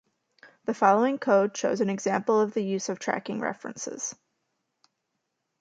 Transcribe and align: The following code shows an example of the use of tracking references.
The 0.65 0.73
following 0.73 1.19
code 1.19 1.55
shows 1.55 1.79
an 1.79 1.91
example 1.91 2.41
of 2.41 2.55
the 2.55 2.63
use 2.63 2.89
of 2.89 2.97
tracking 2.97 3.39
references. 3.39 4.15